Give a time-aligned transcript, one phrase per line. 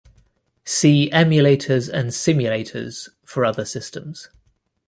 [0.65, 4.29] See Emulators and Simulators for other systems.